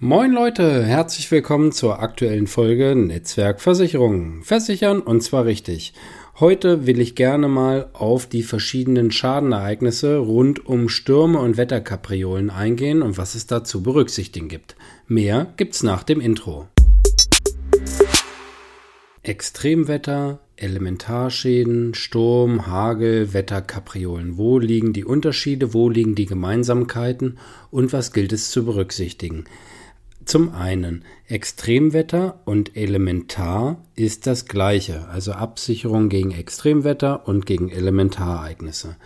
[0.00, 4.44] Moin Leute, herzlich willkommen zur aktuellen Folge Netzwerkversicherung.
[4.44, 5.92] Versichern und zwar richtig.
[6.38, 13.02] Heute will ich gerne mal auf die verschiedenen Schadenereignisse rund um Stürme und Wetterkapriolen eingehen
[13.02, 14.76] und was es da zu berücksichtigen gibt.
[15.08, 16.68] Mehr gibt's nach dem Intro.
[19.24, 24.36] Extremwetter, Elementarschäden, Sturm, Hagel, Wetterkapriolen.
[24.36, 27.38] Wo liegen die Unterschiede, wo liegen die Gemeinsamkeiten
[27.72, 29.44] und was gilt es zu berücksichtigen?
[30.28, 38.96] Zum einen, Extremwetter und Elementar ist das gleiche, also Absicherung gegen Extremwetter und gegen Elementarereignisse.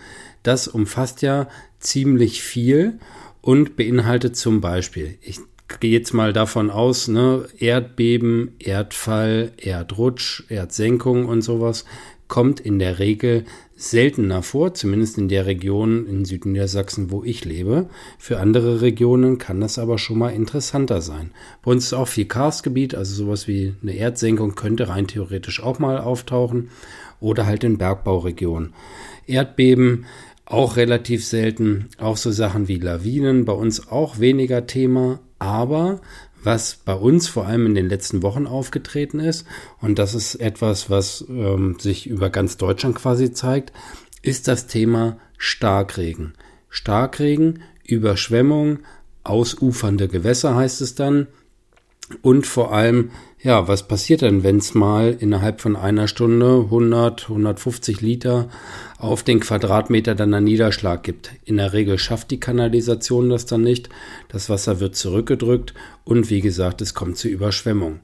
[0.42, 1.46] Das umfasst ja
[1.78, 2.98] ziemlich viel
[3.40, 5.38] und beinhaltet zum Beispiel, ich
[5.78, 11.84] gehe jetzt mal davon aus, ne, Erdbeben, Erdfall, Erdrutsch, Erdsenkung und sowas
[12.32, 13.44] kommt in der Regel
[13.76, 17.90] seltener vor, zumindest in der Region in Südniedersachsen, wo ich lebe.
[18.18, 21.32] Für andere Regionen kann das aber schon mal interessanter sein.
[21.62, 25.78] Bei uns ist auch viel Karstgebiet, also sowas wie eine Erdsenkung könnte rein theoretisch auch
[25.78, 26.70] mal auftauchen
[27.20, 28.72] oder halt in Bergbauregionen.
[29.26, 30.06] Erdbeben
[30.46, 36.00] auch relativ selten, auch so Sachen wie Lawinen, bei uns auch weniger Thema, aber
[36.42, 39.46] was bei uns vor allem in den letzten Wochen aufgetreten ist,
[39.80, 43.72] und das ist etwas, was ähm, sich über ganz Deutschland quasi zeigt,
[44.22, 46.34] ist das Thema Starkregen.
[46.68, 48.78] Starkregen, Überschwemmung,
[49.24, 51.26] ausufernde Gewässer heißt es dann.
[52.20, 53.10] Und vor allem,
[53.42, 58.48] ja, was passiert denn, wenn es mal innerhalb von einer Stunde 100, 150 Liter
[58.98, 61.30] auf den Quadratmeter dann einen Niederschlag gibt?
[61.44, 63.88] In der Regel schafft die Kanalisation das dann nicht.
[64.28, 65.74] Das Wasser wird zurückgedrückt
[66.04, 67.98] und wie gesagt, es kommt zu Überschwemmung.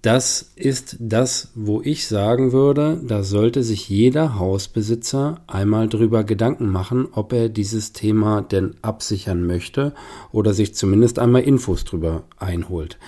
[0.00, 6.68] Das ist das, wo ich sagen würde, da sollte sich jeder Hausbesitzer einmal drüber Gedanken
[6.68, 9.94] machen, ob er dieses Thema denn absichern möchte
[10.30, 12.98] oder sich zumindest einmal Infos drüber einholt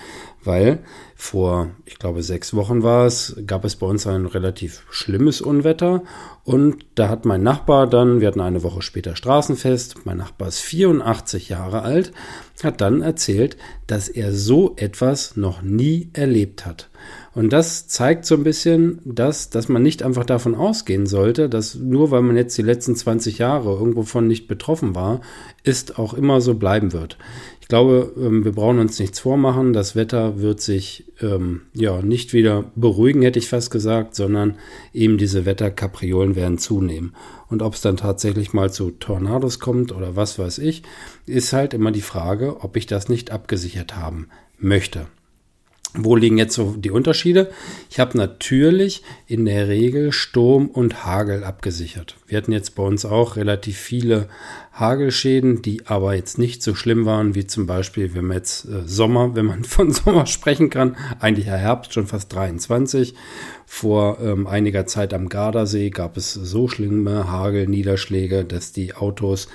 [0.47, 0.79] weil
[1.15, 6.03] vor, ich glaube, sechs Wochen war es, gab es bei uns ein relativ schlimmes Unwetter
[6.43, 10.59] und da hat mein Nachbar dann, wir hatten eine Woche später Straßenfest, mein Nachbar ist
[10.59, 12.11] 84 Jahre alt,
[12.63, 16.89] hat dann erzählt, dass er so etwas noch nie erlebt hat.
[17.33, 21.75] Und das zeigt so ein bisschen, dass, dass man nicht einfach davon ausgehen sollte, dass
[21.75, 25.21] nur weil man jetzt die letzten 20 Jahre irgendwo von nicht betroffen war,
[25.63, 27.17] ist auch immer so bleiben wird.
[27.67, 29.73] Ich glaube, ähm, wir brauchen uns nichts vormachen.
[29.73, 34.55] Das Wetter wird sich ähm, ja nicht wieder beruhigen, hätte ich fast gesagt, sondern
[34.93, 37.13] eben diese Wetterkapriolen werden zunehmen.
[37.49, 40.83] Und ob es dann tatsächlich mal zu Tornados kommt oder was weiß ich,
[41.25, 45.07] ist halt immer die Frage, ob ich das nicht abgesichert haben möchte.
[45.99, 47.49] Wo liegen jetzt so die Unterschiede?
[47.89, 52.15] Ich habe natürlich in der Regel Sturm und Hagel abgesichert.
[52.27, 54.29] Wir hatten jetzt bei uns auch relativ viele
[54.73, 58.83] Hagelschäden, die aber jetzt nicht so schlimm waren wie zum Beispiel, wenn man jetzt äh,
[58.85, 63.15] Sommer, wenn man von Sommer sprechen kann, eigentlich Herbst, schon fast 23.
[63.65, 69.47] Vor ähm, einiger Zeit am Gardasee gab es so schlimme Hagelniederschläge, dass die Autos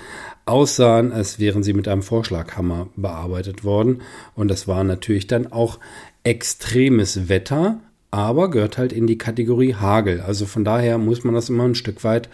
[0.45, 4.01] aussahen, als wären sie mit einem Vorschlaghammer bearbeitet worden.
[4.35, 5.79] Und das war natürlich dann auch
[6.23, 7.79] extremes Wetter,
[8.11, 10.21] aber gehört halt in die Kategorie Hagel.
[10.21, 12.29] Also von daher muss man das immer ein Stück weit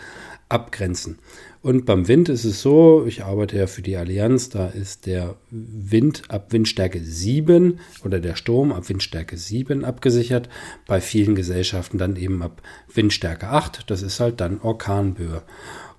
[0.50, 1.20] abgrenzen.
[1.62, 5.36] Und beim Wind ist es so, ich arbeite ja für die Allianz, da ist der
[5.52, 10.48] Wind ab Windstärke 7 oder der Sturm ab Windstärke 7 abgesichert.
[10.88, 12.62] Bei vielen Gesellschaften dann eben ab
[12.94, 13.90] Windstärke 8.
[13.92, 15.44] Das ist halt dann Orkanböe.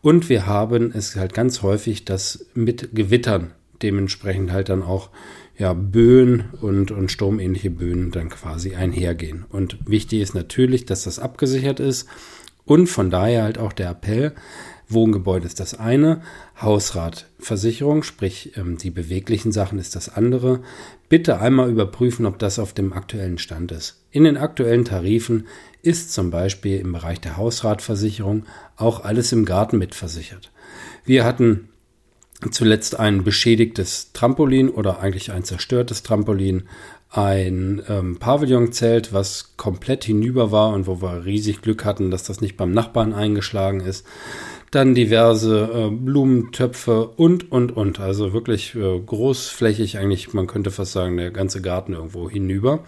[0.03, 3.53] Und wir haben es halt ganz häufig, dass mit Gewittern
[3.83, 5.11] dementsprechend halt dann auch
[5.59, 9.44] ja, Böen und, und sturmähnliche Böen dann quasi einhergehen.
[9.50, 12.09] Und wichtig ist natürlich, dass das abgesichert ist
[12.65, 14.33] und von daher halt auch der Appell,
[14.93, 16.23] Wohngebäude ist das eine,
[16.61, 20.61] Hausratversicherung, sprich ähm, die beweglichen Sachen ist das andere.
[21.09, 24.03] Bitte einmal überprüfen, ob das auf dem aktuellen Stand ist.
[24.11, 25.47] In den aktuellen Tarifen
[25.83, 28.45] ist zum Beispiel im Bereich der Hausratversicherung
[28.77, 30.51] auch alles im Garten mitversichert.
[31.05, 31.69] Wir hatten
[32.51, 36.65] zuletzt ein beschädigtes Trampolin oder eigentlich ein zerstörtes Trampolin,
[37.10, 42.41] ein ähm, Pavillonzelt, was komplett hinüber war und wo wir riesig Glück hatten, dass das
[42.41, 44.07] nicht beim Nachbarn eingeschlagen ist.
[44.71, 47.99] Dann diverse äh, Blumentöpfe und, und, und.
[47.99, 52.84] Also wirklich äh, großflächig, eigentlich, man könnte fast sagen, der ganze Garten irgendwo hinüber.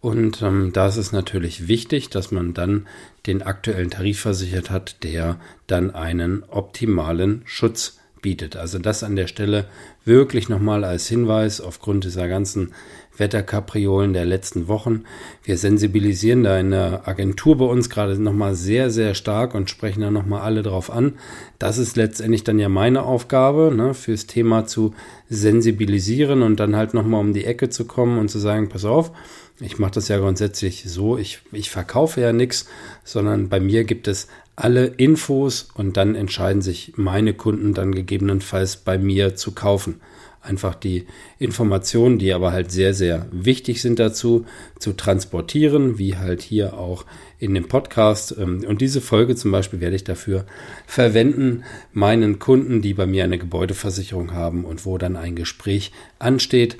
[0.00, 2.86] Und ähm, da ist es natürlich wichtig, dass man dann
[3.26, 8.56] den aktuellen Tarif versichert hat, der dann einen optimalen Schutz bietet.
[8.56, 9.66] Also das an der Stelle
[10.04, 12.72] wirklich nochmal als Hinweis aufgrund dieser ganzen
[13.20, 15.04] Wetterkapriolen der letzten Wochen.
[15.44, 20.00] Wir sensibilisieren da in der Agentur bei uns gerade nochmal sehr, sehr stark und sprechen
[20.00, 21.14] da nochmal alle drauf an.
[21.58, 24.94] Das ist letztendlich dann ja meine Aufgabe, ne, fürs Thema zu
[25.28, 29.12] sensibilisieren und dann halt nochmal um die Ecke zu kommen und zu sagen, pass auf,
[29.60, 32.66] ich mache das ja grundsätzlich so, ich, ich verkaufe ja nichts,
[33.04, 34.26] sondern bei mir gibt es
[34.60, 40.00] alle Infos und dann entscheiden sich meine Kunden dann gegebenenfalls bei mir zu kaufen.
[40.42, 41.06] Einfach die
[41.38, 44.46] Informationen, die aber halt sehr, sehr wichtig sind dazu,
[44.78, 47.04] zu transportieren, wie halt hier auch
[47.38, 48.34] in dem Podcast.
[48.38, 50.46] Ähm, und diese Folge zum Beispiel werde ich dafür
[50.86, 56.78] verwenden, meinen Kunden, die bei mir eine Gebäudeversicherung haben und wo dann ein Gespräch ansteht,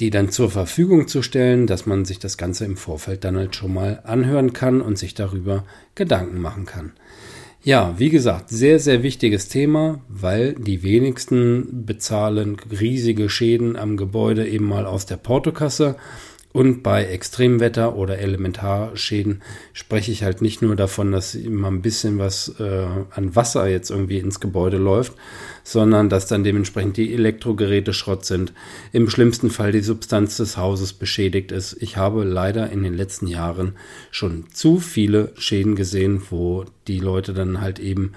[0.00, 3.56] die dann zur Verfügung zu stellen, dass man sich das Ganze im Vorfeld dann halt
[3.56, 6.92] schon mal anhören kann und sich darüber Gedanken machen kann.
[7.64, 14.48] Ja, wie gesagt, sehr, sehr wichtiges Thema, weil die wenigsten bezahlen riesige Schäden am Gebäude
[14.48, 15.94] eben mal aus der Portokasse.
[16.52, 22.18] Und bei Extremwetter oder Elementarschäden spreche ich halt nicht nur davon, dass immer ein bisschen
[22.18, 25.14] was äh, an Wasser jetzt irgendwie ins Gebäude läuft,
[25.64, 28.52] sondern dass dann dementsprechend die Elektrogeräte Schrott sind.
[28.92, 31.74] Im schlimmsten Fall die Substanz des Hauses beschädigt ist.
[31.80, 33.76] Ich habe leider in den letzten Jahren
[34.10, 38.12] schon zu viele Schäden gesehen, wo die Leute dann halt eben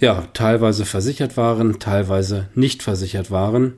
[0.00, 3.74] ja teilweise versichert waren, teilweise nicht versichert waren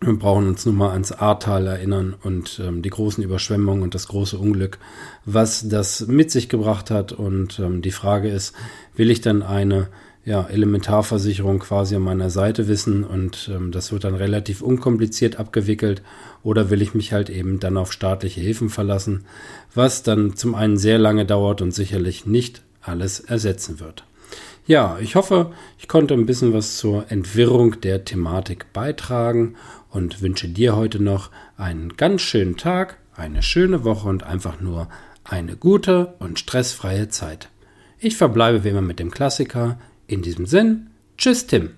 [0.00, 4.08] wir brauchen uns nun mal ans Ahrtal erinnern und ähm, die großen Überschwemmungen und das
[4.08, 4.78] große Unglück,
[5.24, 7.12] was das mit sich gebracht hat.
[7.12, 8.54] Und ähm, die Frage ist,
[8.94, 9.88] will ich dann eine
[10.24, 16.02] ja, Elementarversicherung quasi an meiner Seite wissen und ähm, das wird dann relativ unkompliziert abgewickelt
[16.42, 19.24] oder will ich mich halt eben dann auf staatliche Hilfen verlassen,
[19.74, 24.04] was dann zum einen sehr lange dauert und sicherlich nicht alles ersetzen wird.
[24.68, 29.54] Ja, ich hoffe, ich konnte ein bisschen was zur Entwirrung der Thematik beitragen
[29.88, 34.90] und wünsche dir heute noch einen ganz schönen Tag, eine schöne Woche und einfach nur
[35.24, 37.48] eine gute und stressfreie Zeit.
[37.98, 39.78] Ich verbleibe wie immer mit dem Klassiker.
[40.06, 41.70] In diesem Sinn, tschüss Tim.